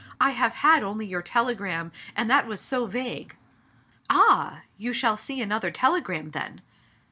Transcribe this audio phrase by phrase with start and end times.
[0.19, 3.35] I have had only your telegram, and that was so vague.*'
[4.09, 4.61] "Ah!
[4.75, 6.61] You shall see another telegram then.